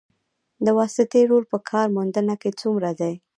[0.65, 3.13] د واسطې رول په کار موندنه کې څومره دی؟